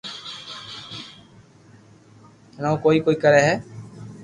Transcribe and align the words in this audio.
جڻي 2.55 2.69
او 2.71 2.75
ڪوئي 2.85 2.97
ڪوئي 3.05 3.17
ڪري 3.23 3.41
ھي 3.47 3.55